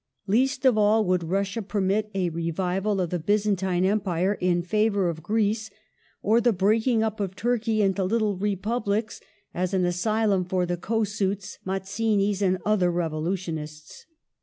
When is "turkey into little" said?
7.35-8.35